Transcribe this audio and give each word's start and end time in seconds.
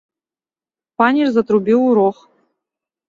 Паніч 1.01 1.29
затрубіў 1.35 1.79
у 1.91 1.95
рог. 1.99 2.17